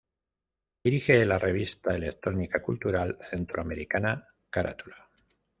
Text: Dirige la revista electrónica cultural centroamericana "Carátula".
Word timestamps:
Dirige 0.83 1.23
la 1.27 1.37
revista 1.37 1.93
electrónica 1.95 2.59
cultural 2.63 3.19
centroamericana 3.21 4.29
"Carátula". 4.49 5.07